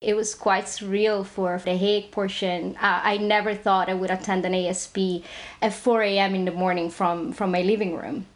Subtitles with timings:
[0.00, 2.76] It was quite surreal for the Hague portion.
[2.76, 5.24] Uh, I never thought I would attend an ASP
[5.60, 6.36] at 4 a.m.
[6.36, 8.26] in the morning from, from my living room.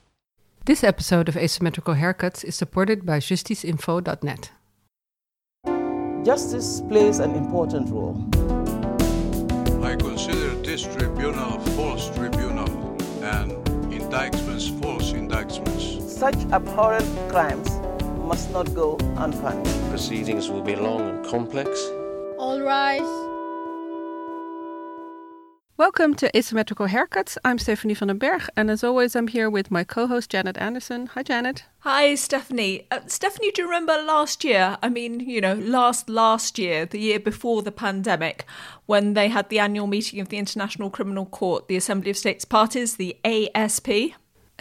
[0.64, 4.50] This episode of Asymmetrical Haircuts is supported by justiceinfo.net.
[6.24, 8.18] Justice plays an important role.
[9.84, 13.52] I consider this tribunal a false tribunal and
[13.92, 16.12] indictments false indictments.
[16.12, 17.71] Such abhorrent crimes
[18.32, 19.90] must not go unpunished.
[19.90, 21.68] Proceedings will be long and complex.
[22.38, 23.12] All rise.
[25.76, 27.36] Welcome to Asymmetrical Haircuts.
[27.44, 30.56] I'm Stephanie van den Berg, and as always, I'm here with my co host Janet
[30.56, 31.08] Anderson.
[31.08, 31.64] Hi, Janet.
[31.80, 32.86] Hi, Stephanie.
[32.90, 34.78] Uh, Stephanie, do you remember last year?
[34.82, 38.46] I mean, you know, last last year, the year before the pandemic,
[38.86, 42.46] when they had the annual meeting of the International Criminal Court, the Assembly of States
[42.46, 44.14] Parties, the ASP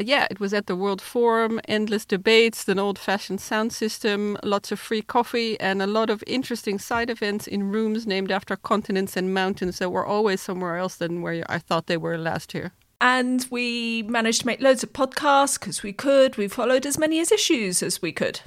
[0.03, 4.71] yeah, it was at the World Forum, endless debates, an old fashioned sound system, lots
[4.71, 9.15] of free coffee, and a lot of interesting side events in rooms named after continents
[9.17, 12.73] and mountains that were always somewhere else than where I thought they were last year.
[12.99, 16.37] And we managed to make loads of podcasts because we could.
[16.37, 18.41] We followed as many as issues as we could.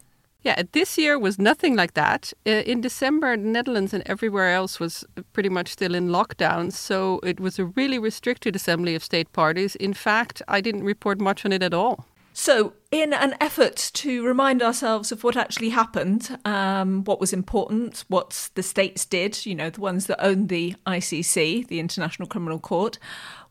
[0.45, 2.35] Yeah, this year was nothing like that.
[2.47, 7.19] Uh, in December, the Netherlands and everywhere else was pretty much still in lockdown, so
[7.23, 9.75] it was a really restricted assembly of state parties.
[9.77, 12.05] In fact, I didn't report much on it at all.
[12.35, 18.05] So, in an effort to remind ourselves of what actually happened, um, what was important,
[18.09, 22.59] what the states did, you know, the ones that owned the ICC, the International Criminal
[22.59, 22.99] Court,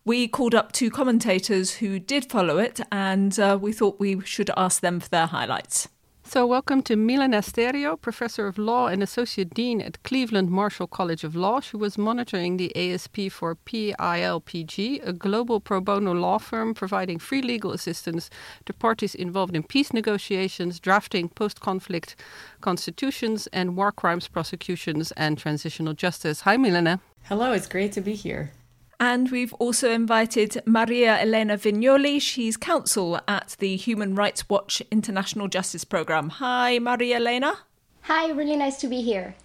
[0.06, 4.52] we called up two commentators who did follow it, and uh, we thought we should
[4.56, 5.88] ask them for their highlights.
[6.34, 11.24] So, welcome to Milena Sterio, Professor of Law and Associate Dean at Cleveland Marshall College
[11.24, 11.60] of Law.
[11.60, 17.44] She was monitoring the ASP for PILPG, a global pro bono law firm providing free
[17.44, 18.32] legal assistance
[18.66, 22.16] to parties involved in peace negotiations, drafting post conflict
[22.62, 26.42] constitutions, and war crimes prosecutions and transitional justice.
[26.42, 27.00] Hi, Milena.
[27.26, 28.50] Hello, it's great to be here.
[29.00, 32.22] And we've also invited Maria Elena Vignoli.
[32.22, 36.30] She's counsel at the Human Rights Watch International Justice Programme.
[36.30, 37.60] Hi, Maria Elena.
[38.04, 39.36] Hi, really nice to be here.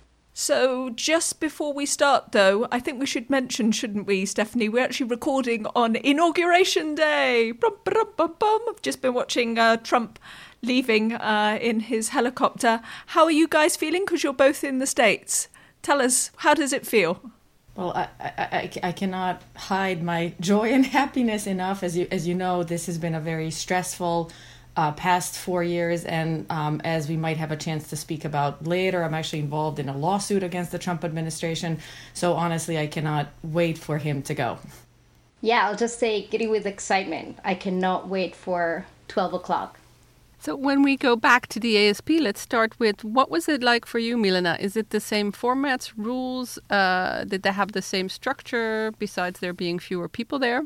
[0.41, 4.69] So, just before we start, though, I think we should mention, shouldn't we, Stephanie?
[4.69, 7.51] We're actually recording on Inauguration Day.
[7.51, 8.61] Brum, brum, brum, brum.
[8.69, 10.21] I've just been watching uh, Trump
[10.63, 12.81] leaving uh, in his helicopter.
[13.07, 14.05] How are you guys feeling?
[14.05, 15.49] Because you're both in the States.
[15.83, 17.33] Tell us, how does it feel?
[17.79, 21.85] Well, I, I, I, cannot hide my joy and happiness enough.
[21.85, 24.33] As you, as you know, this has been a very stressful
[24.77, 26.05] uh, past four years.
[26.05, 29.79] And um, as we might have a chance to speak about later, I'm actually involved
[29.79, 31.79] in a lawsuit against the Trump administration.
[32.15, 34.59] So honestly, I cannot wait for him to go.
[35.41, 37.39] Yeah, I'll just say giddy with excitement.
[37.45, 39.78] I cannot wait for 12 o'clock.
[40.49, 43.85] So when we go back to the ASP, let's start with what was it like
[43.85, 44.57] for you, Milena?
[44.59, 46.59] Is it the same formats, rules?
[46.71, 50.63] Uh, did they have the same structure besides there being fewer people there?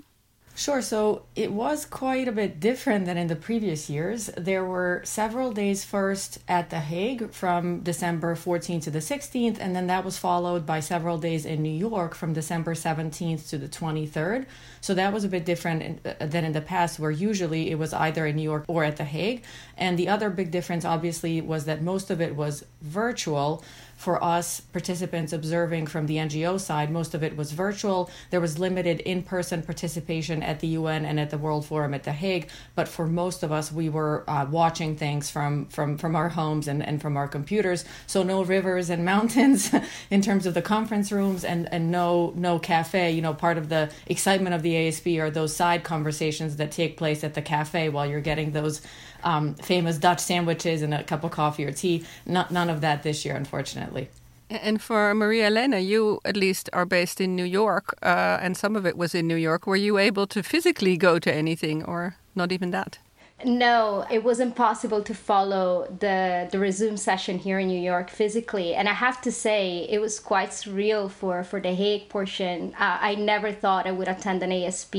[0.55, 0.83] Sure.
[0.83, 4.27] So it was quite a bit different than in the previous years.
[4.37, 9.75] There were several days first at The Hague from December 14th to the 16th, and
[9.75, 13.67] then that was followed by several days in New York from December 17th to the
[13.67, 14.45] 23rd.
[14.83, 17.95] So that was a bit different uh, than in the past, where usually it was
[17.95, 19.43] either in New York or at The Hague.
[19.79, 23.65] And the other big difference, obviously, was that most of it was virtual
[24.03, 28.11] for us participants observing from the NGO side, most of it was virtual.
[28.31, 32.03] There was limited in person participation at the UN and at the World Forum at
[32.03, 32.49] The Hague.
[32.75, 36.67] But for most of us, we were uh, watching things from, from, from our homes
[36.67, 37.85] and, and from our computers.
[38.09, 39.73] So no rivers and mountains
[40.11, 43.13] in terms of the conference rooms and, and no, no cafe.
[43.13, 46.97] You know, part of the excitement of the ASP are those side conversations that take
[46.97, 48.83] place at the cafe while you're getting those
[49.25, 52.05] um, famous Dutch sandwiches and a cup of coffee or tea.
[52.27, 54.09] Not, none of that this year, unfortunately.
[54.51, 58.77] And for Maria Elena, you at least are based in New York, uh, and some
[58.77, 59.67] of it was in New York.
[59.67, 62.99] Were you able to physically go to anything, or not even that?
[63.45, 68.75] No, it was impossible to follow the the resume session here in New York physically,
[68.75, 72.75] and I have to say it was quite surreal for for the Hague portion.
[72.79, 74.95] Uh, I never thought I would attend an ASP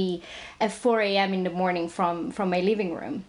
[0.60, 1.34] at 4 a.m.
[1.34, 3.24] in the morning from from my living room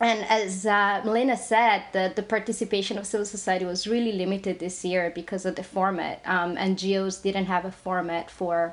[0.00, 4.82] and as uh, Milena said, the, the participation of civil society was really limited this
[4.82, 6.22] year because of the format.
[6.24, 8.72] Um, NGOs didn't have a format for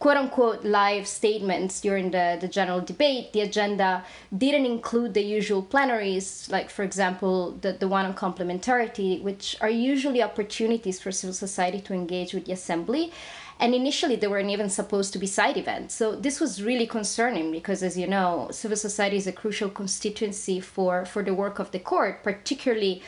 [0.00, 3.32] quote unquote live statements during the, the general debate.
[3.32, 4.04] The agenda
[4.36, 9.70] didn't include the usual plenaries, like, for example, the, the one on complementarity, which are
[9.70, 13.12] usually opportunities for civil society to engage with the assembly.
[13.60, 15.94] And initially, they weren't even supposed to be side events.
[15.94, 20.60] So this was really concerning because, as you know, civil society is a crucial constituency
[20.60, 23.02] for, for the work of the court, particularly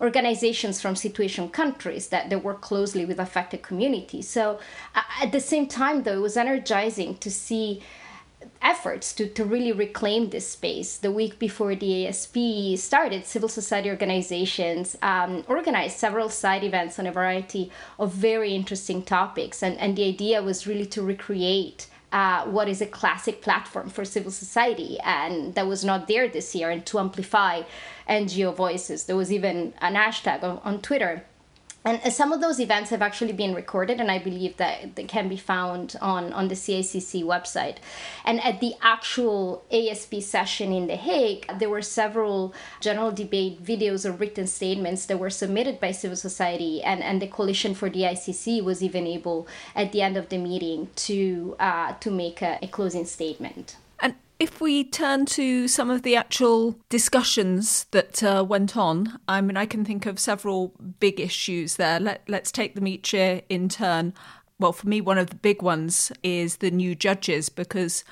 [0.00, 4.28] organizations from situation countries that, that work closely with affected communities.
[4.28, 4.60] So
[4.94, 7.82] at the same time, though, it was energizing to see
[8.62, 10.96] efforts to, to really reclaim this space.
[10.96, 12.36] The week before the ASP
[12.76, 19.02] started, civil society organizations um, organized several side events on a variety of very interesting
[19.02, 19.62] topics.
[19.62, 24.04] And, and the idea was really to recreate uh, what is a classic platform for
[24.04, 27.62] civil society, and that was not there this year, and to amplify
[28.08, 29.04] NGO voices.
[29.04, 31.24] There was even an hashtag on, on Twitter
[31.86, 35.28] and some of those events have actually been recorded and i believe that they can
[35.28, 37.76] be found on, on the cicc website.
[38.24, 44.04] And at the actual asp session in the hague there were several general debate videos
[44.04, 48.00] or written statements that were submitted by civil society and, and the coalition for the
[48.00, 52.58] icc was even able at the end of the meeting to uh, to make a,
[52.62, 53.76] a closing statement
[54.38, 59.56] if we turn to some of the actual discussions that uh, went on, I mean,
[59.56, 61.98] I can think of several big issues there.
[61.98, 64.12] Let, let's take them each in turn.
[64.58, 68.04] Well, for me, one of the big ones is the new judges because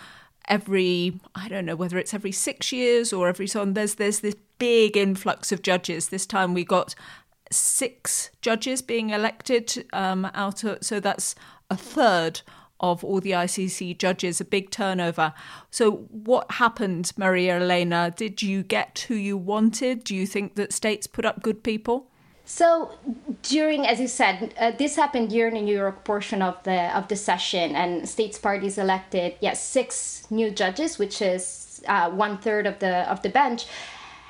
[0.46, 3.74] every I don't know whether it's every six years or every so on.
[3.74, 6.08] There's there's this big influx of judges.
[6.08, 6.94] This time we got
[7.50, 11.34] six judges being elected um, out of so that's
[11.70, 12.42] a third
[12.92, 15.32] of all the ICC judges, a big turnover.
[15.70, 18.12] So, what happened, Maria Elena?
[18.14, 20.04] Did you get who you wanted?
[20.04, 22.08] Do you think that states put up good people?
[22.46, 22.92] So
[23.42, 27.08] during, as you said, uh, this happened during the New York portion of the of
[27.08, 32.66] the session, and states parties elected yes six new judges, which is uh, one third
[32.66, 33.64] of the of the bench.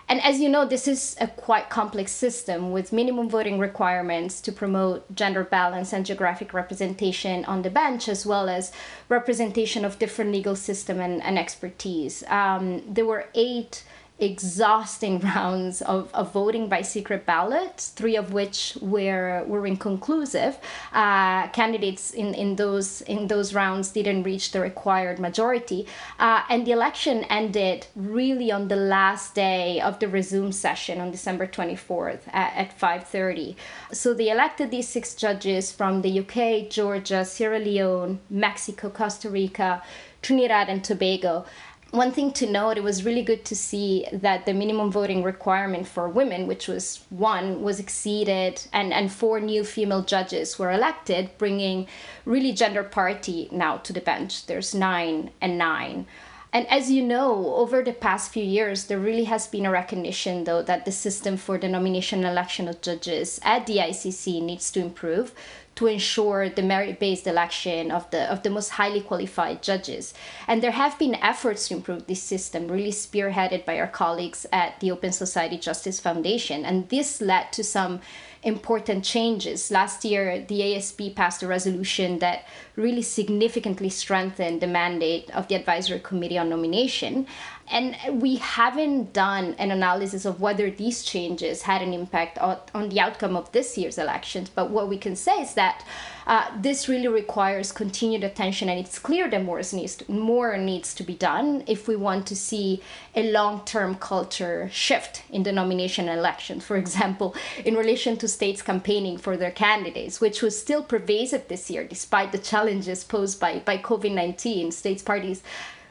[0.08, 4.52] And as you know, this is a quite complex system with minimum voting requirements to
[4.52, 8.70] promote gender balance and geographic representation on the bench, as well as
[9.08, 12.22] representation of different legal system and, and expertise.
[12.28, 13.82] Um, there were eight
[14.18, 20.58] exhausting rounds of, of voting by secret ballot, three of which were were inconclusive.
[20.92, 25.86] Uh, candidates in, in those in those rounds didn't reach the required majority,
[26.18, 31.10] uh, and the election ended really on the last day of the resume session on
[31.10, 33.56] December 24th at, at 5:30.
[33.92, 39.82] So they elected these six judges from the UK, Georgia, Sierra Leone, Mexico, Costa Rica,
[40.22, 41.44] Trinidad, and Tobago
[41.94, 45.86] one thing to note, it was really good to see that the minimum voting requirement
[45.86, 51.30] for women, which was one, was exceeded, and, and four new female judges were elected,
[51.38, 51.86] bringing
[52.24, 54.46] really gender parity now to the bench.
[54.46, 56.06] There's nine and nine.
[56.52, 60.44] And as you know, over the past few years, there really has been a recognition,
[60.44, 64.70] though, that the system for the nomination and election of judges at the ICC needs
[64.70, 65.32] to improve
[65.76, 70.14] to ensure the merit-based election of the of the most highly qualified judges.
[70.46, 74.78] And there have been efforts to improve this system, really spearheaded by our colleagues at
[74.80, 76.64] the Open Society Justice Foundation.
[76.64, 78.00] And this led to some
[78.44, 79.70] important changes.
[79.70, 82.46] Last year, the ASP passed a resolution that
[82.76, 87.26] really significantly strengthened the mandate of the Advisory Committee on Nomination.
[87.70, 92.90] And we haven't done an analysis of whether these changes had an impact on, on
[92.90, 94.50] the outcome of this year's elections.
[94.50, 95.84] But what we can say is that
[96.26, 100.94] uh, this really requires continued attention, and it's clear that more needs to, more needs
[100.94, 102.80] to be done if we want to see
[103.14, 106.64] a long-term culture shift in the nomination elections.
[106.64, 107.34] For example,
[107.64, 112.32] in relation to states campaigning for their candidates, which was still pervasive this year despite
[112.32, 114.72] the challenges posed by by COVID nineteen.
[114.72, 115.42] States parties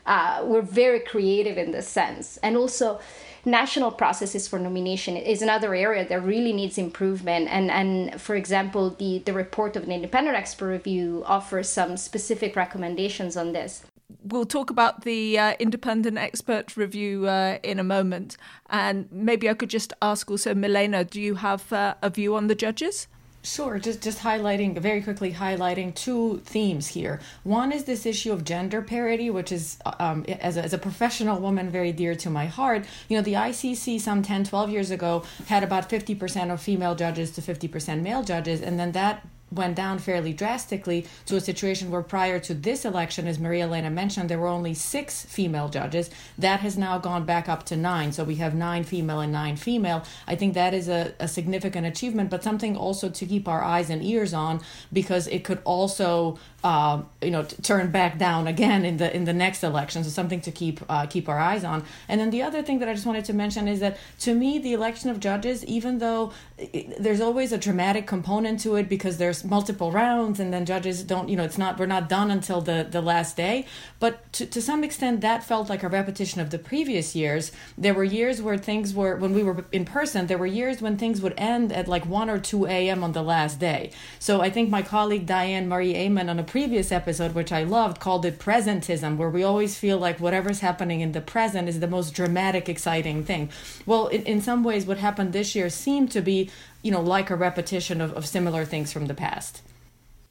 [0.05, 2.99] uh, were very creative in this sense, and also
[3.45, 7.47] national processes for nomination is another area that really needs improvement.
[7.49, 12.55] And, and for example, the, the report of an independent expert review offers some specific
[12.55, 13.83] recommendations on this.
[14.23, 18.37] We'll talk about the uh, independent expert review uh, in a moment.
[18.69, 22.47] And maybe I could just ask also, Milena, do you have uh, a view on
[22.47, 23.07] the judges?
[23.45, 27.19] Sure, just just highlighting very quickly highlighting two themes here.
[27.43, 31.41] One is this issue of gender parity, which is um, as, a, as a professional
[31.41, 32.85] woman very dear to my heart.
[33.09, 37.31] You know, the ICC some 10, 12 years ago had about 50% of female judges
[37.31, 42.01] to 50% male judges, and then that went down fairly drastically to a situation where
[42.01, 46.09] prior to this election, as Maria Elena mentioned, there were only six female judges.
[46.37, 48.11] That has now gone back up to nine.
[48.11, 50.03] So we have nine female and nine female.
[50.27, 53.89] I think that is a, a significant achievement, but something also to keep our eyes
[53.89, 58.85] and ears on because it could also uh, you know t- turn back down again
[58.85, 60.03] in the in the next election.
[60.03, 61.83] So something to keep uh, keep our eyes on.
[62.07, 64.59] And then the other thing that I just wanted to mention is that to me,
[64.59, 69.17] the election of judges, even though it, there's always a dramatic component to it because
[69.17, 72.61] there's multiple rounds and then judges don't you know it's not we're not done until
[72.61, 73.65] the the last day
[73.99, 77.93] but to, to some extent that felt like a repetition of the previous years there
[77.93, 81.21] were years where things were when we were in person there were years when things
[81.21, 84.69] would end at like 1 or 2 a.m on the last day so i think
[84.69, 89.17] my colleague diane marie Amann on a previous episode which i loved called it presentism
[89.17, 93.23] where we always feel like whatever's happening in the present is the most dramatic exciting
[93.23, 93.49] thing
[93.87, 96.49] well in, in some ways what happened this year seemed to be
[96.83, 99.63] you know, like a repetition of, of similar things from the past.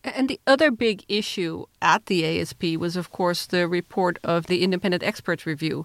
[0.05, 4.63] And the other big issue at the ASP was, of course, the report of the
[4.63, 5.85] independent expert review.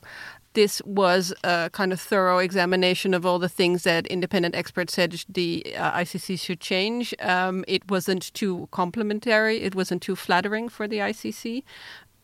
[0.58, 5.12] This was a kind of thorough examination of all the things that independent experts said
[5.30, 7.14] the uh, ICC should change.
[7.20, 11.62] Um, it wasn't too complimentary, it wasn't too flattering for the ICC.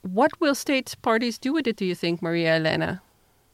[0.02, 3.04] What will states parties do with it, do you think, Maria Elena?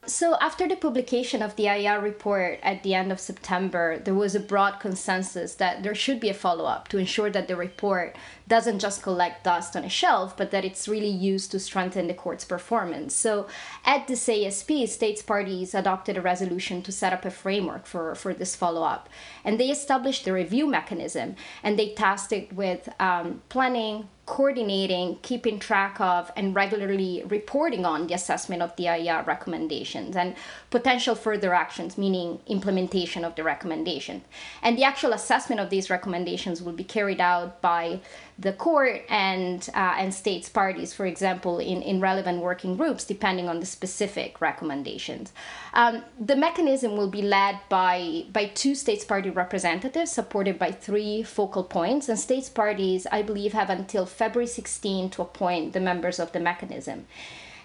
[0.10, 4.34] So, after the publication of the IER report at the end of September, there was
[4.34, 8.16] a broad consensus that there should be a follow up to ensure that the report
[8.48, 12.16] doesn't just collect dust on a shelf, but that it's really used to strengthen the
[12.16, 13.14] court's performance.
[13.14, 13.46] So,
[13.86, 18.34] at this ASP, states parties adopted a resolution to set up a framework for, for
[18.34, 19.10] this follow up.
[19.46, 25.58] And they established a review mechanism and they tasked it with um, planning, coordinating, keeping
[25.58, 30.36] track of, and regularly reporting on the assessment of the IER recommendations and
[30.70, 34.22] potential further actions, meaning implementation of the recommendation.
[34.62, 38.02] And the actual assessment of these recommendations will be carried out by
[38.40, 43.50] the court and uh, and states parties, for example, in, in relevant working groups, depending
[43.50, 45.34] on the specific recommendations.
[45.74, 51.22] Um, the mechanism will be led by by two states party representatives, supported by three
[51.22, 56.20] focal points, and states parties, I believe, have until February 16 to appoint the members
[56.20, 57.08] of the mechanism.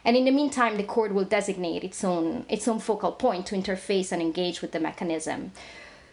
[0.04, 3.54] And in the meantime, the court will designate its own its own focal point to
[3.54, 5.52] interface and engage with the mechanism.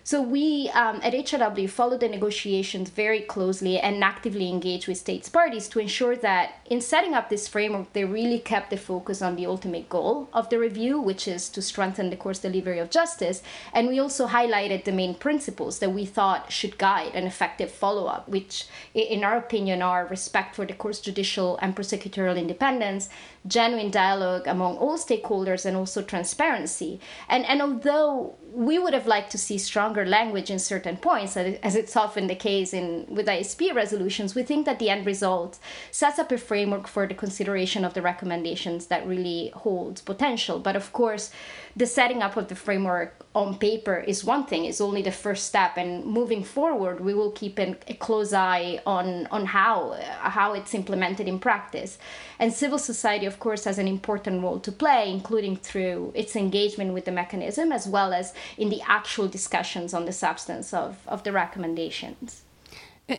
[0.04, 5.30] So we um, at HRW follow the negotiations very closely and actively engage with states
[5.30, 9.36] parties to ensure that in setting up this framework, they really kept the focus on
[9.36, 13.44] the ultimate goal of the review, which is to strengthen the court's delivery of justice.
[13.74, 18.28] And we also highlighted the main principles that we thought should guide an effective follow-up,
[18.28, 23.10] which in our opinion are respect for the court's judicial and prosecutorial independence,
[23.48, 27.00] genuine dialogue among all stakeholders and also transparency.
[27.28, 31.76] And, and although we would have liked to see stronger language in certain points, as
[31.76, 35.58] it's often the case in with ASP resolutions, we think that the end result
[35.90, 40.60] sets up a framework for the consideration of the recommendations that really holds potential.
[40.60, 41.32] But of course,
[41.76, 45.46] the setting up of the framework on paper is one thing is only the first
[45.46, 50.54] step and moving forward we will keep an, a close eye on on how how
[50.54, 51.98] it's implemented in practice
[52.40, 56.94] and civil society of course has an important role to play including through its engagement
[56.94, 61.24] with the mechanism as well as in the actual discussions on the substance of, of
[61.24, 62.44] the recommendations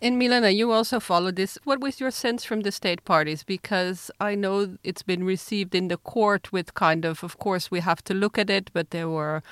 [0.01, 1.59] and Milena, you also followed this.
[1.65, 3.43] What was your sense from the state parties?
[3.43, 7.81] Because I know it's been received in the court with kind of, of course, we
[7.81, 9.43] have to look at it, but there were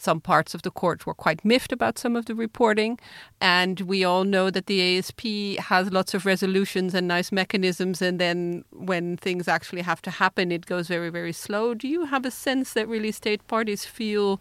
[0.00, 2.98] some parts of the court were quite miffed about some of the reporting.
[3.40, 8.00] And we all know that the ASP has lots of resolutions and nice mechanisms.
[8.00, 11.74] And then when things actually have to happen, it goes very, very slow.
[11.74, 14.40] Do you have a sense that really state parties feel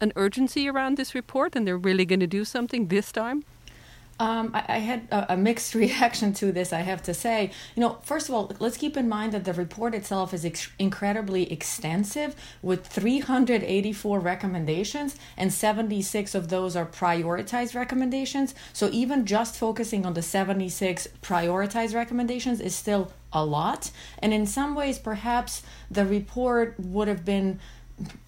[0.00, 3.44] an urgency around this report and they're really going to do something this time?
[4.18, 7.50] Um, I, I, had a, a, mixed reaction to this, I have to say.
[7.74, 10.70] You know, first of all, let's keep in mind that the report itself is ex-
[10.78, 18.54] incredibly extensive with 384 recommendations, and 76 of those are prioritized recommendations.
[18.72, 23.90] So even just focusing on the 76 prioritized recommendations is still a lot.
[24.18, 27.60] And in some ways, perhaps the report would have been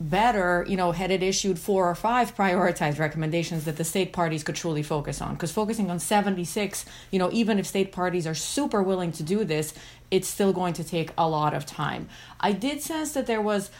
[0.01, 4.43] better, you know, had it issued four or five prioritized recommendations that the state parties
[4.43, 5.35] could truly focus on.
[5.35, 9.45] Because focusing on 76, you know, even if state parties are super willing to do
[9.45, 9.75] this,
[10.11, 12.09] it's still going to take a lot of time.
[12.41, 13.71] I did sense that there was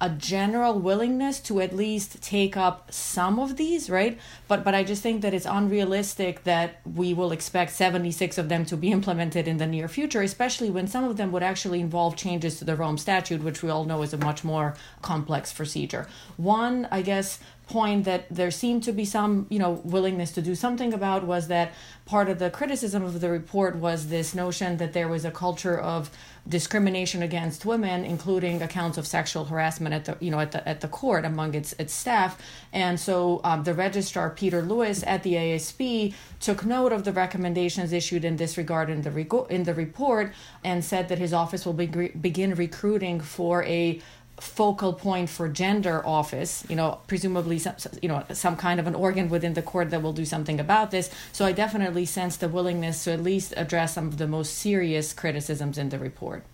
[0.00, 4.18] a general willingness to at least take up some of these right?
[4.48, 8.64] But but i just think that it's unrealistic that we will expect 76 of them
[8.66, 12.16] to be implemented in the near future especially when some of them would actually involve
[12.16, 16.06] changes to the rome statute which we all know is a much more complex procedure.
[16.36, 17.38] One i guess
[17.68, 21.48] point that there seemed to be some you know willingness to do something about was
[21.48, 21.72] that
[22.04, 25.78] part of the criticism of the report was this notion that there was a culture
[25.78, 26.10] of
[26.48, 30.80] discrimination against women including accounts of sexual harassment at the you know at the at
[30.80, 32.40] the court among its its staff.
[32.72, 37.92] And so um, the registrar Peter Lewis at the ASP took note of the recommendations
[37.92, 41.64] issued in this regard in the rego- in the report and said that his office
[41.66, 44.00] will be, begin recruiting for a
[44.40, 48.94] focal point for gender office you know presumably some you know some kind of an
[48.94, 51.10] organ within the court that will do something about this.
[51.32, 55.12] So i definitely sense the willingness to at least address some of the most serious
[55.12, 56.44] criticisms in the report.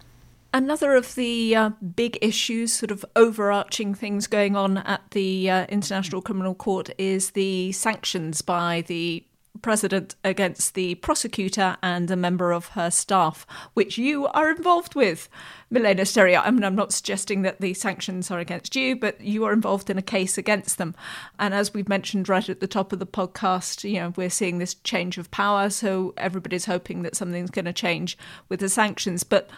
[0.54, 5.64] Another of the uh, big issues, sort of overarching things going on at the uh,
[5.70, 9.24] International Criminal Court, is the sanctions by the
[9.60, 15.28] president against the prosecutor and a member of her staff, which you are involved with,
[15.70, 16.42] Milena Sterio.
[16.44, 19.90] I mean, I'm not suggesting that the sanctions are against you, but you are involved
[19.90, 20.94] in a case against them.
[21.38, 24.58] And as we've mentioned right at the top of the podcast, you know, we're seeing
[24.58, 28.18] this change of power, so everybody's hoping that something's going to change
[28.48, 29.22] with the sanctions.
[29.22, 29.48] But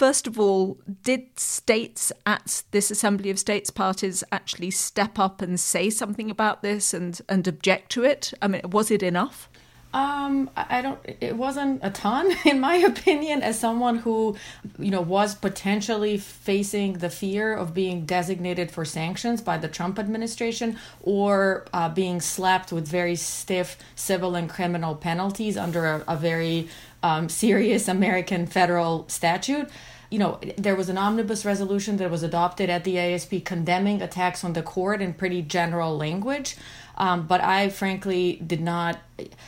[0.00, 5.60] First of all, did states at this Assembly of States parties actually step up and
[5.60, 8.32] say something about this and, and object to it?
[8.40, 9.49] I mean, was it enough?
[9.92, 11.00] Um, I don't.
[11.20, 14.36] It wasn't a ton, in my opinion, as someone who,
[14.78, 19.98] you know, was potentially facing the fear of being designated for sanctions by the Trump
[19.98, 26.16] administration or uh, being slapped with very stiff civil and criminal penalties under a, a
[26.16, 26.68] very
[27.02, 29.68] um, serious American federal statute
[30.10, 34.42] you know, there was an omnibus resolution that was adopted at the ASP condemning attacks
[34.42, 36.56] on the court in pretty general language.
[37.00, 39.00] Um, but I frankly did not.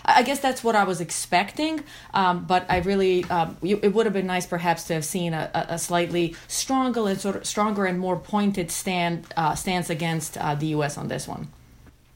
[0.07, 1.85] I guess that's what I was expecting.
[2.15, 5.51] Um, but I really, um, it would have been nice perhaps to have seen a,
[5.69, 10.55] a slightly stronger and sort of stronger and more pointed stand uh, stance against uh,
[10.55, 10.97] the U.S.
[10.97, 11.49] on this one.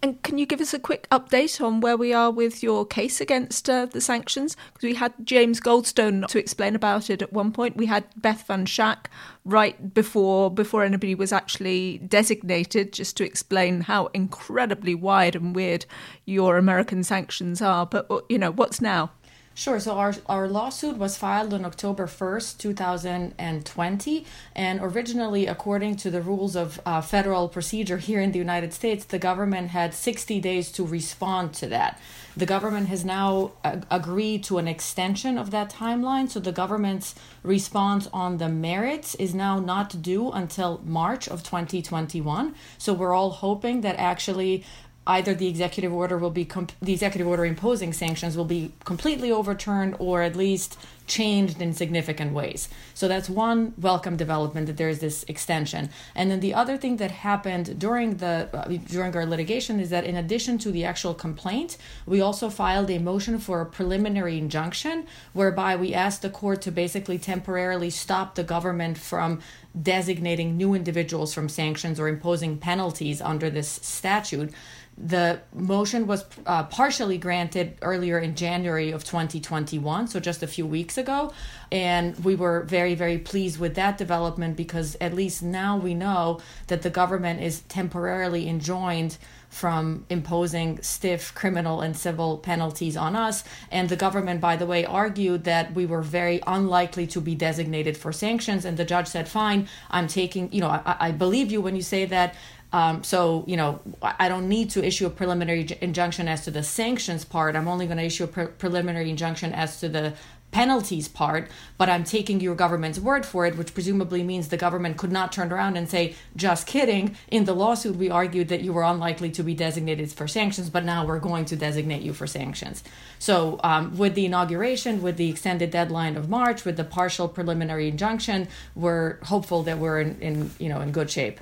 [0.07, 3.21] And can you give us a quick update on where we are with your case
[3.21, 4.57] against uh, the sanctions?
[4.73, 7.77] Because we had James Goldston to explain about it at one point.
[7.77, 9.07] We had Beth Van Schaack
[9.45, 15.87] right before before anybody was actually designated, just to explain how incredibly wide and weird
[16.25, 17.85] your American sanctions are.
[17.85, 19.11] But uh, you know, what's now?
[19.59, 19.81] Sure.
[19.81, 24.27] So our, our lawsuit was filed on October 1st, 2020.
[24.55, 29.07] And originally, according to the rules of uh, federal procedure here in the United States,
[29.07, 31.99] the government had 60 days to respond to that.
[32.37, 36.29] The government has now uh, agreed to an extension of that timeline.
[36.29, 42.55] So the government's response on the merits is now not due until March of 2021.
[42.77, 44.65] So we're all hoping that actually
[45.07, 49.31] either the executive order will be comp- the executive order imposing sanctions will be completely
[49.31, 52.69] overturned or at least changed in significant ways.
[52.95, 55.91] So that's one welcome development that there is this extension.
[56.15, 60.05] And then the other thing that happened during the uh, during our litigation is that
[60.05, 65.07] in addition to the actual complaint, we also filed a motion for a preliminary injunction
[65.33, 69.41] whereby we asked the court to basically temporarily stop the government from
[69.81, 74.53] designating new individuals from sanctions or imposing penalties under this statute
[74.99, 80.65] the motion was uh, partially granted earlier in January of 2021, so just a few
[80.97, 81.33] weeks ago.
[81.73, 86.41] And we were very, very pleased with that development because at least now we know
[86.69, 93.43] that the government is temporarily enjoined from imposing stiff criminal and civil penalties on us.
[93.71, 97.97] And the government, by the way, argued that we were very unlikely to be designated
[97.97, 98.65] for sanctions.
[98.65, 101.83] And the judge said, fine, I'm taking, you know, I, I believe you when you
[101.83, 102.35] say that
[102.73, 106.63] um, so, you know, I don't need to issue a preliminary injunction as to the
[106.63, 107.55] sanctions part.
[107.57, 110.15] I'm only going to issue a pre- preliminary injunction as to the
[110.57, 114.97] penalties part, but I'm taking your government's word for it, which presumably means the government
[114.97, 117.15] could not turn around and say, just kidding.
[117.29, 120.83] In the lawsuit, we argued that you were unlikely to be designated for sanctions, but
[120.83, 122.83] now we're going to designate you for sanctions.
[123.19, 127.89] So, um, with the inauguration, with the extended deadline of March, with the partial preliminary
[127.89, 131.39] injunction, we're hopeful that we're in, in you know in good shape.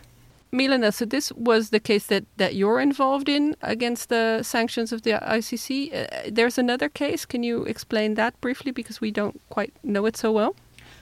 [0.55, 5.03] Milena, so this was the case that, that you're involved in against the sanctions of
[5.03, 5.93] the ICC.
[5.93, 7.27] Uh, there's another case.
[7.27, 10.55] Can you explain that briefly because we don't quite know it so well?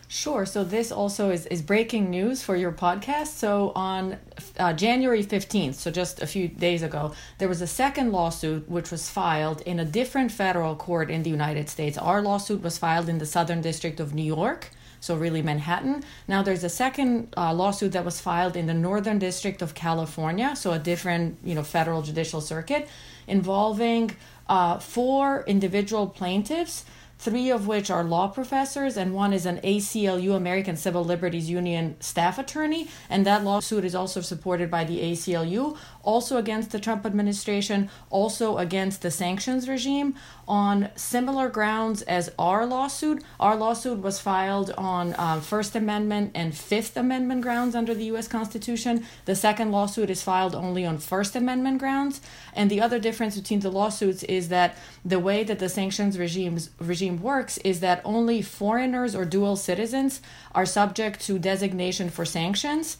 [0.09, 0.45] Sure.
[0.47, 3.29] So this also is, is breaking news for your podcast.
[3.29, 4.19] So on
[4.59, 8.91] uh, January 15th, so just a few days ago, there was a second lawsuit which
[8.91, 11.99] was filed in a different federal court in the United States.
[11.99, 14.71] Our lawsuit was filed in the Southern District of New York
[15.03, 16.05] so really Manhattan.
[16.29, 20.55] Now there's a second uh, lawsuit that was filed in the Northern District of California,
[20.55, 22.89] so a different you know federal judicial circuit,
[23.27, 24.17] involving
[24.49, 26.85] uh, four individual plaintiffs
[27.23, 31.95] three of which are law professors, and one is an ACLU, American Civil Liberties Union
[32.01, 32.89] staff attorney.
[33.09, 38.59] And that lawsuit is also supported by the ACLU, also against the Trump administration, also
[38.59, 40.15] against the sanctions regime
[40.49, 43.23] on similar grounds as our lawsuit.
[43.39, 48.29] Our lawsuit was filed on uh, First Amendment and Fifth Amendment grounds under the U.S.
[48.29, 49.05] Constitution.
[49.27, 52.21] The second lawsuit is filed only on First Amendment grounds.
[52.55, 56.71] And the other difference between the lawsuits is that the way that the sanctions regimes
[56.79, 60.21] regime regime works is that only foreigners or dual citizens
[60.55, 62.97] are subject to designation for sanctions.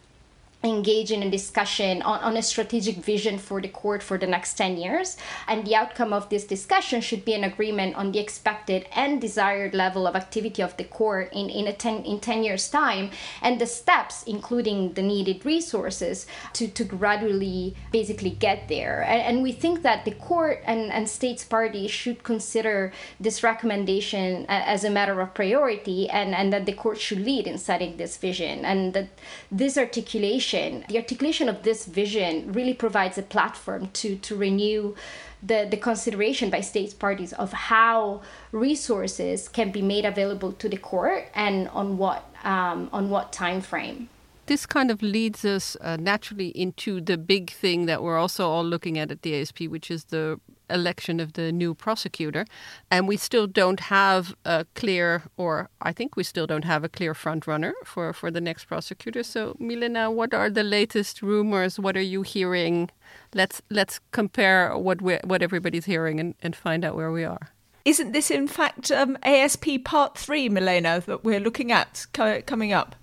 [0.65, 4.55] engage in a discussion on, on a strategic vision for the court for the next
[4.55, 5.17] 10 years.
[5.49, 9.75] And the outcome of this discussion should be an agreement on the expected and desired
[9.75, 13.61] level of activity of the court in, in, a 10, in 10 years' time and
[13.61, 19.03] the steps, including the needed resources, to, to gradually basically get there.
[19.03, 24.47] And, and we think that the court and, and states parties should consider this recommendation
[24.49, 28.17] as a matter of priority and, and that the court should lead in setting this
[28.17, 28.65] vision.
[28.65, 29.09] And that
[29.51, 34.95] this articulation articulation, the articulation of this vision really provides a platform to, to renew
[35.43, 40.77] the, the consideration by states parties of how resources can be made available to the
[40.77, 44.09] court and on what um, on what time frame
[44.47, 48.65] this kind of leads us uh, naturally into the big thing that we're also all
[48.65, 52.47] looking at at the ASP, which is the election of the new prosecutor.
[52.91, 56.89] And we still don't have a clear, or I think we still don't have a
[56.89, 59.23] clear front runner for, for the next prosecutor.
[59.23, 61.79] So, Milena, what are the latest rumors?
[61.79, 62.91] What are you hearing?
[63.35, 67.51] Let's let's compare what we what everybody's hearing and, and find out where we are.
[67.85, 72.73] Isn't this in fact um, ASP Part Three, Milena, that we're looking at co- coming
[72.73, 72.95] up?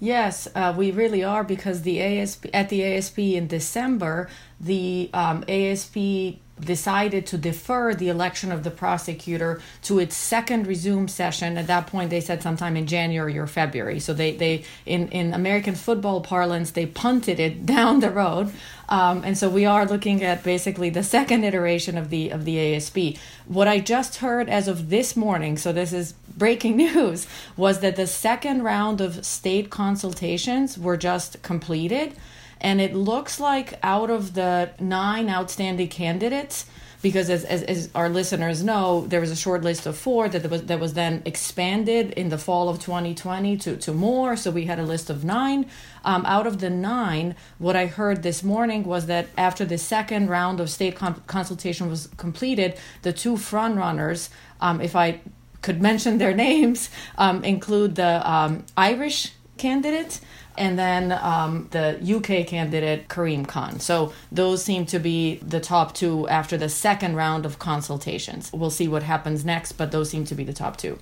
[0.00, 4.28] Yes, uh, we really are because the ASP at the ASP in December,
[4.60, 11.06] the um, ASP decided to defer the election of the prosecutor to its second resume
[11.08, 11.56] session.
[11.56, 14.00] At that point, they said sometime in January or February.
[14.00, 18.52] So they, they in, in American football parlance, they punted it down the road.
[18.88, 22.74] Um, and so we are looking at basically the second iteration of the of the
[22.74, 23.18] ASP.
[23.46, 27.96] What I just heard as of this morning, so this is breaking news, was that
[27.96, 32.14] the second round of state consultations were just completed.
[32.60, 36.66] And it looks like out of the nine outstanding candidates,
[37.00, 40.50] because as, as, as, our listeners know, there was a short list of four that
[40.50, 44.36] was that was then expanded in the fall of 2020 to, to more.
[44.36, 45.66] So we had a list of nine.
[46.04, 50.28] Um, out of the nine, what I heard this morning was that after the second
[50.28, 54.28] round of state consultation was completed, the two frontrunners,
[54.60, 55.20] um, if I
[55.62, 60.20] could mention their names, um, include the um, Irish candidate
[60.58, 63.80] and then um, the UK candidate Karim Khan.
[63.80, 68.50] So those seem to be the top two after the second round of consultations.
[68.52, 70.98] We'll see what happens next, but those seem to be the top two.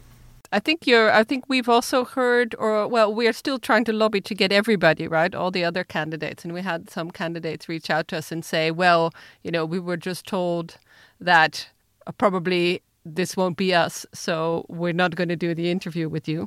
[0.53, 1.11] I think you're.
[1.11, 4.53] I think we've also heard, or well, we are still trying to lobby to get
[4.53, 8.31] everybody right, all the other candidates, and we had some candidates reach out to us
[8.31, 10.79] and say, well, you know, we were just told
[11.21, 11.69] that
[12.07, 16.29] uh, probably this won't be us, so we're not going to do the interview with
[16.29, 16.47] you.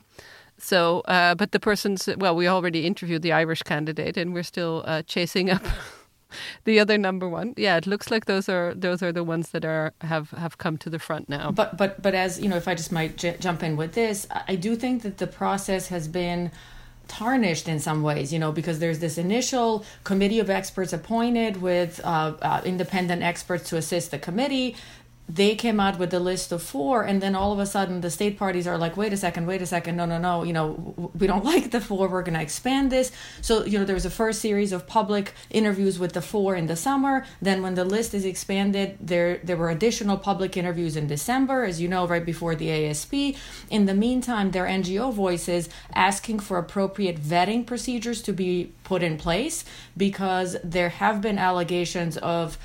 [0.60, 4.84] So, uh, but the person's well, we already interviewed the Irish candidate, and we're still
[4.86, 5.64] uh, chasing up
[6.66, 7.54] the other number one.
[7.58, 10.78] Yeah, it looks like those are those are the ones that are have have come
[10.78, 11.52] to the front now.
[11.52, 14.28] But but but as you know, if I just might j- jump in with this,
[14.48, 16.52] I do think that the process has been
[17.08, 22.00] tarnished in some ways, you know, because there's this initial committee of experts appointed with
[22.04, 24.76] uh, uh, independent experts to assist the committee
[25.30, 28.10] they came out with the list of four and then all of a sudden the
[28.10, 31.12] state parties are like wait a second wait a second no no no you know
[31.18, 33.12] we don't like the four we're going to expand this.
[33.42, 36.68] So you know there was a first series of public interviews with the four in
[36.68, 37.26] the summer.
[37.42, 41.82] Then when the list is expanded there there were additional public interviews in december as
[41.82, 43.14] you know right before the asp
[43.70, 49.04] in the meantime there are ngo voices asking for appropriate vetting procedures to be put
[49.04, 49.66] in place
[49.98, 52.58] because there have been allegations of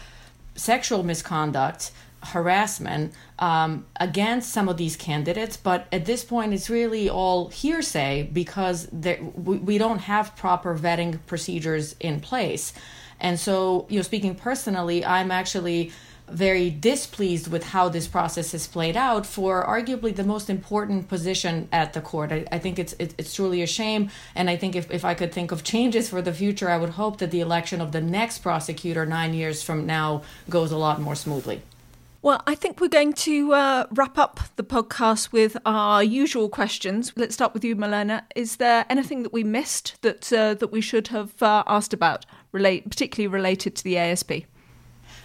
[0.54, 1.90] sexual misconduct
[2.24, 8.28] harassment um, against some of these candidates, but at this point, it's really all hearsay
[8.32, 12.72] because there, we, we don't have proper vetting procedures in place.
[13.20, 15.92] And so, you know, speaking personally, I'm actually
[16.28, 21.68] very displeased with how this process has played out for arguably the most important position
[21.70, 22.32] at the court.
[22.32, 25.14] I, I think it's, it's, it's truly a shame, and I think if, if I
[25.14, 28.00] could think of changes for the future, I would hope that the election of the
[28.00, 31.60] next prosecutor nine years from now goes a lot more smoothly.
[32.24, 37.12] Well, I think we're going to uh, wrap up the podcast with our usual questions.
[37.16, 38.24] Let's start with you, Milena.
[38.34, 42.24] Is there anything that we missed that uh, that we should have uh, asked about,
[42.50, 44.32] relate particularly related to the ASP?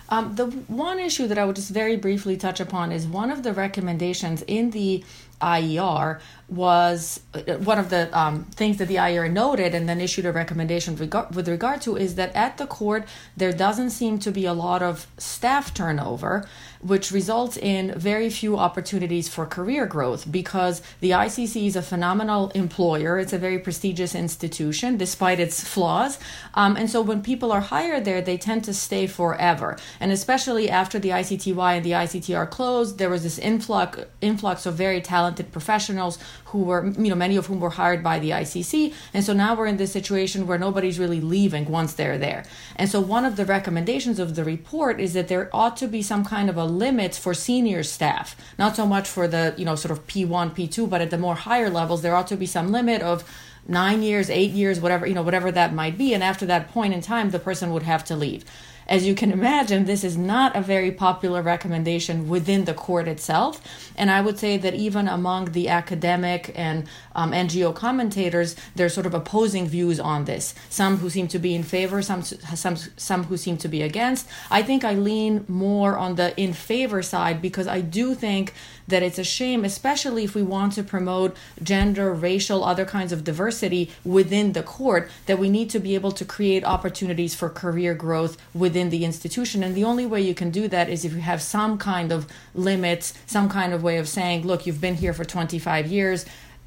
[0.10, 3.44] Um, the one issue that I would just very briefly touch upon is one of
[3.44, 5.06] the recommendations in the
[5.42, 10.26] IER was uh, one of the um, things that the IER noted and then issued
[10.26, 14.46] a recommendation with regard to is that at the court there doesn't seem to be
[14.46, 16.48] a lot of staff turnover,
[16.82, 22.50] which results in very few opportunities for career growth because the ICC is a phenomenal
[22.52, 23.20] employer.
[23.20, 26.18] It's a very prestigious institution despite its flaws.
[26.56, 29.78] Um, and so when people are hired there, they tend to stay forever.
[30.00, 34.74] And especially after the ICTY and the ICTR closed, there was this influx, influx of
[34.74, 38.94] very talented professionals who were, you know, many of whom were hired by the ICC.
[39.14, 42.46] And so now we're in this situation where nobody's really leaving once they're there.
[42.76, 46.02] And so one of the recommendations of the report is that there ought to be
[46.02, 49.76] some kind of a limit for senior staff, not so much for the, you know,
[49.76, 52.72] sort of P1, P2, but at the more higher levels, there ought to be some
[52.72, 53.24] limit of
[53.68, 56.14] nine years, eight years, whatever, you know, whatever that might be.
[56.14, 58.44] And after that point in time, the person would have to leave.
[58.90, 63.62] As you can imagine, this is not a very popular recommendation within the court itself.
[63.96, 69.06] And I would say that even among the academic and um, NGO commentators, there's sort
[69.06, 70.56] of opposing views on this.
[70.70, 74.28] Some who seem to be in favor, some, some, some who seem to be against.
[74.50, 78.56] I think I lean more on the in favor side because I do think
[78.90, 83.24] that it's a shame, especially if we want to promote gender, racial, other kinds of
[83.24, 87.94] diversity within the court, that we need to be able to create opportunities for career
[87.94, 89.64] growth within the institution.
[89.64, 92.28] And the only way you can do that is if you have some kind of
[92.54, 96.26] limits, some kind of way of saying, look, you've been here for 25 years.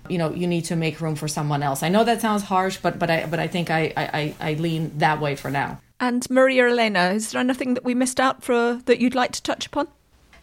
[0.09, 1.85] You know you need to make room for someone else.
[1.85, 4.91] I know that sounds harsh but but i but i think i i, I lean
[4.99, 5.79] that way for now.
[6.01, 9.43] And maria elena is there anything that we missed out for that you'd like to
[9.43, 9.87] touch upon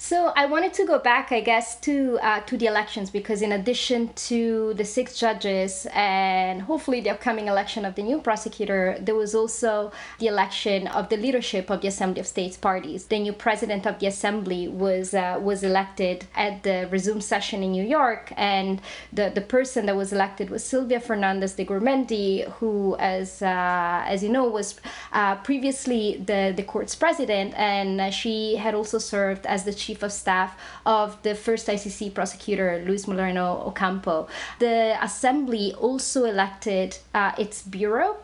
[0.01, 3.51] So I wanted to go back, I guess, to uh, to the elections because in
[3.51, 9.15] addition to the six judges and hopefully the upcoming election of the new prosecutor, there
[9.15, 13.07] was also the election of the leadership of the Assembly of States parties.
[13.07, 17.73] The new president of the Assembly was uh, was elected at the resumed session in
[17.73, 18.81] New York, and
[19.11, 24.23] the the person that was elected was Silvia Fernandez de Gurmendi, who, as uh, as
[24.23, 24.79] you know, was
[25.11, 30.03] uh, previously the the court's president, and she had also served as the chief chief
[30.03, 34.27] of staff of the first ICC prosecutor, Luis Moreno Ocampo.
[34.59, 38.17] The assembly also elected uh, its bureau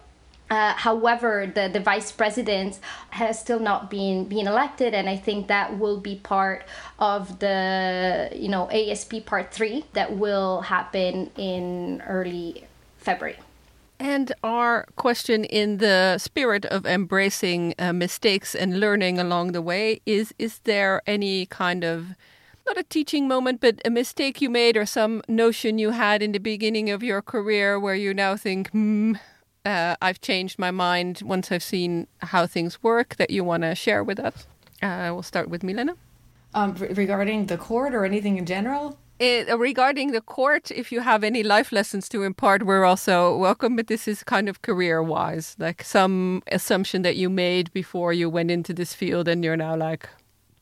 [0.49, 5.47] uh, however, the, the vice president has still not been been elected, and I think
[5.47, 6.65] that will be part
[6.99, 12.65] of the you know ASP Part Three that will happen in early
[12.99, 13.37] February.
[14.05, 19.99] And our question, in the spirit of embracing uh, mistakes and learning along the way,
[20.05, 22.13] is is there any kind of
[22.67, 26.33] not a teaching moment, but a mistake you made or some notion you had in
[26.33, 29.13] the beginning of your career where you now think, hmm,
[29.65, 33.73] uh, I've changed my mind once I've seen how things work that you want to
[33.73, 34.45] share with us?
[34.83, 35.95] Uh, we'll start with Milena.
[36.53, 38.99] Um, regarding the court or anything in general?
[39.17, 43.37] It, uh, regarding the court, if you have any life lessons to impart, we're also
[43.37, 43.77] welcome.
[43.77, 48.29] But this is kind of career wise, like some assumption that you made before you
[48.29, 50.09] went into this field, and you're now like,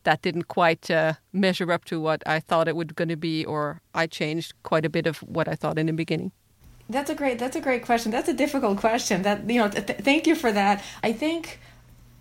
[0.03, 3.43] that didn't quite uh, measure up to what I thought it would going to be,
[3.43, 6.31] or I changed quite a bit of what I thought in the beginning.
[6.89, 7.39] That's a great.
[7.39, 8.11] That's a great question.
[8.11, 9.23] That's a difficult question.
[9.23, 9.69] That you know.
[9.69, 10.83] Th- thank you for that.
[11.01, 11.59] I think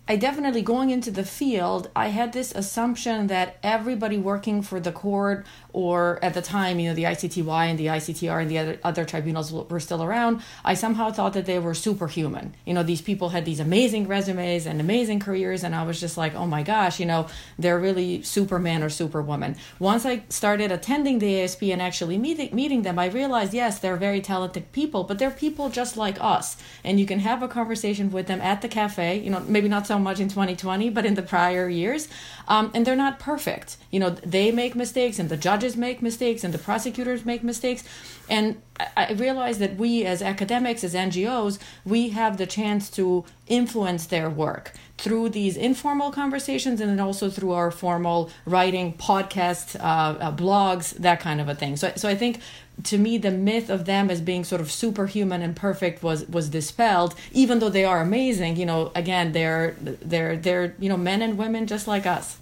[0.05, 4.91] I definitely going into the field, I had this assumption that everybody working for the
[4.91, 8.79] court or at the time, you know, the ICTY and the ICTR and the other,
[8.83, 12.53] other tribunals were still around, I somehow thought that they were superhuman.
[12.65, 16.17] You know, these people had these amazing resumes and amazing careers, and I was just
[16.17, 19.55] like, oh my gosh, you know, they're really Superman or Superwoman.
[19.79, 23.95] Once I started attending the ASP and actually meeting, meeting them, I realized, yes, they're
[23.95, 26.57] very talented people, but they're people just like us.
[26.83, 29.87] And you can have a conversation with them at the cafe, you know, maybe not
[29.87, 32.07] so much in 2020, but in the prior years.
[32.47, 33.77] Um, and they're not perfect.
[33.91, 37.83] You know, they make mistakes, and the judges make mistakes, and the prosecutors make mistakes.
[38.29, 38.61] And
[38.97, 44.29] I realize that we, as academics, as NGOs, we have the chance to influence their
[44.29, 50.31] work through these informal conversations and then also through our formal writing, podcasts, uh, uh,
[50.31, 51.75] blogs, that kind of a thing.
[51.75, 52.39] So, so I think
[52.83, 56.49] to me the myth of them as being sort of superhuman and perfect was was
[56.49, 58.55] dispelled even though they are amazing.
[58.55, 62.37] You know again they're they're they're you know men and women just like us.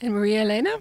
[0.00, 0.76] And maria elena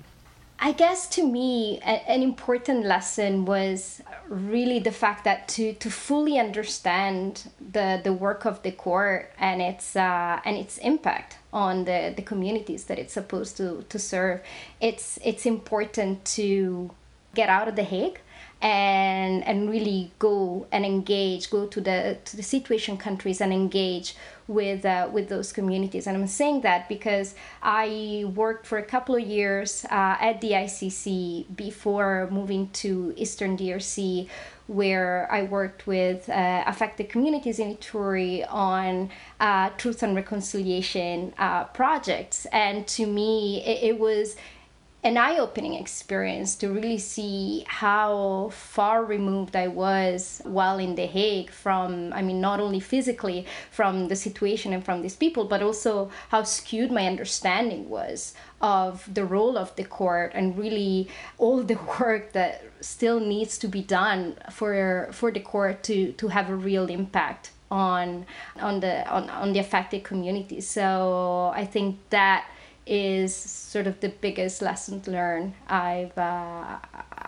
[0.60, 5.90] I guess to me, a, an important lesson was really the fact that to, to
[5.92, 11.86] fully understand the, the work of the court and its uh, and its impact on
[11.86, 14.42] the, the communities that it's supposed to, to serve,
[14.82, 16.90] it's it's important to
[17.36, 18.20] get out of the Hague
[18.60, 24.16] and and really go and engage, go to the to the situation countries and engage
[24.48, 26.08] with uh, with those communities.
[26.08, 30.52] And I'm saying that because I worked for a couple of years uh, at the
[30.52, 34.28] ICC before moving to Eastern DRC,
[34.68, 41.66] where I worked with uh, affected communities in Ituri on uh, truth and reconciliation uh,
[41.66, 42.46] projects.
[42.52, 44.36] And to me, it, it was
[45.08, 51.50] an eye-opening experience to really see how far removed I was while in The Hague
[51.50, 56.12] from I mean not only physically from the situation and from these people but also
[56.28, 61.80] how skewed my understanding was of the role of the court and really all the
[62.00, 66.56] work that still needs to be done for for the court to to have a
[66.70, 68.26] real impact on
[68.60, 70.60] on the on, on the affected community.
[70.60, 72.46] So I think that
[72.88, 76.80] is sort of the biggest lesson learned I've uh,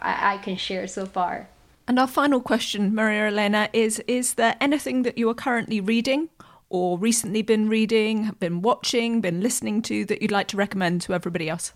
[0.01, 1.47] I, I can share so far.
[1.87, 6.29] And our final question, Maria Elena, is: Is there anything that you are currently reading,
[6.69, 11.13] or recently been reading, been watching, been listening to that you'd like to recommend to
[11.13, 11.73] everybody else?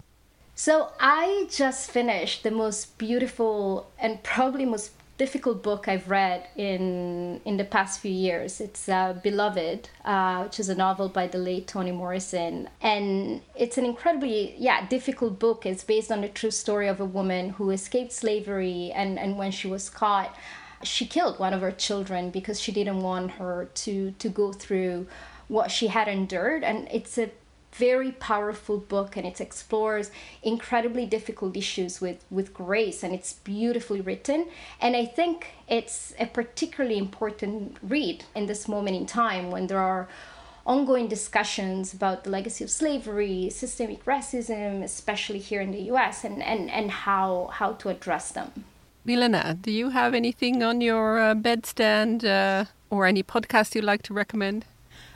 [0.56, 7.40] So I just finished the most beautiful and probably most difficult book I've read in
[7.46, 8.60] in the past few years.
[8.60, 13.78] It's uh, Beloved, uh, which is a novel by the late Toni Morrison, and it's
[13.78, 15.66] an incredibly yeah difficult book.
[15.66, 19.52] It's based on the true story of a woman who escaped slavery, and and when
[19.52, 20.36] she was caught,
[20.82, 25.08] she killed one of her children because she didn't want her to to go through
[25.48, 27.30] what she had endured, and it's a
[27.76, 34.02] very powerful book and it explores incredibly difficult issues with, with grace and it's beautifully
[34.02, 34.48] written.
[34.80, 39.80] And I think it's a particularly important read in this moment in time when there
[39.80, 40.08] are
[40.66, 46.42] ongoing discussions about the legacy of slavery, systemic racism, especially here in the US, and,
[46.42, 48.66] and, and how, how to address them.
[49.06, 54.02] Milena, do you have anything on your uh, bedstand uh, or any podcast you'd like
[54.04, 54.66] to recommend?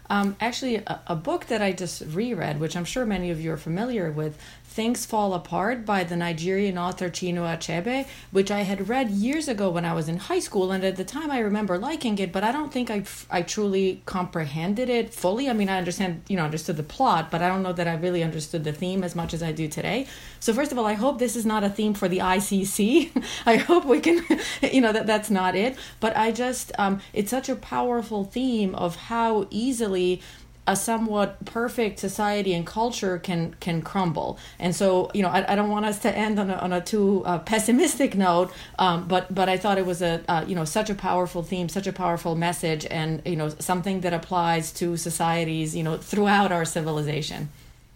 [0.09, 3.51] Um, actually, a, a, book that I just reread, which I'm sure many of you
[3.51, 4.37] are familiar with,
[4.77, 9.71] Things Fall Apart by the Nigerian author Chinua Achebe, which I had read years ago
[9.71, 10.71] when I was in high school.
[10.71, 14.03] And at the time, I remember liking it, but I don't think I, I truly
[14.05, 15.49] comprehended it fully.
[15.49, 17.95] I mean, I understand, you know, understood the plot, but I don't know that I
[17.95, 20.05] really understood the theme as much as I do today.
[20.39, 23.25] So, first of all, I hope this is not a theme for the ICC.
[23.47, 24.23] I hope we can,
[24.61, 25.75] you know, that that's not it.
[25.99, 30.21] But I just, um, it's such a powerful theme of how easily
[30.67, 34.37] a somewhat perfect society and culture can can crumble.
[34.59, 36.81] And so, you know, I, I don't want us to end on a, on a
[36.81, 40.65] too uh, pessimistic note, um, but but I thought it was a uh, you know
[40.65, 44.97] such a powerful theme, such a powerful message, and you know something that applies to
[44.97, 47.49] societies you know throughout our civilization.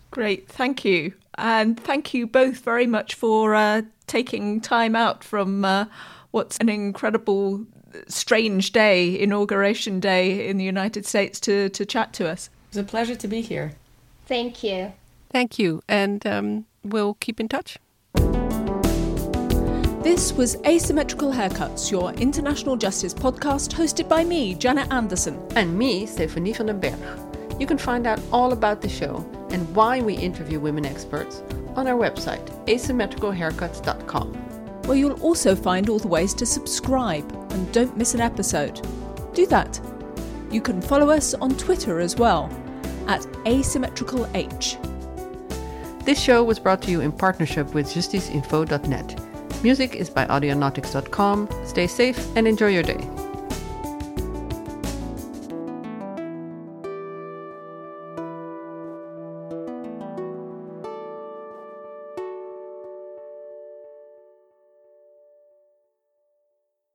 [0.10, 5.64] Great, thank you, and thank you both very much for uh, taking time out from
[5.64, 5.86] uh,
[6.32, 7.66] what's an incredible
[8.08, 12.50] strange day, inauguration day in the United States, to, to chat to us.
[12.72, 13.74] It's a pleasure to be here.
[14.28, 14.94] Thank you.
[15.30, 15.82] Thank you.
[15.90, 17.78] And um, we'll keep in touch.
[20.02, 25.38] This was Asymmetrical Haircuts, your international justice podcast hosted by me, Janet Anderson.
[25.58, 26.98] And me, Stephanie van den Berg.
[27.60, 29.18] You can find out all about the show
[29.50, 31.44] and why we interview women experts
[31.76, 34.34] on our website, asymmetricalhaircuts.com.
[34.86, 38.80] Where you'll also find all the ways to subscribe and don't miss an episode.
[39.34, 39.78] Do that.
[40.50, 42.50] You can follow us on Twitter as well
[43.08, 44.78] at asymmetricalh.
[46.06, 49.64] This show was brought to you in partnership with justiceinfo.net.
[49.64, 51.50] Music is by audionautics.com.
[51.66, 53.31] Stay safe and enjoy your day.